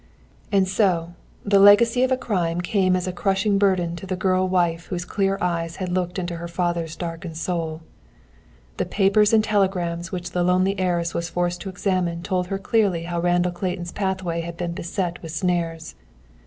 [0.51, 1.13] And so,
[1.45, 5.05] the legacy of a crime came as a crushing burden to the girl wife whose
[5.05, 7.81] clear eyes had looked into her father's darkened soul.
[8.77, 13.03] The papers and telegrams which the lonely heiress was forced to examine told her clearly
[13.03, 15.93] how Randall Clayton's pathway had been beset with snares.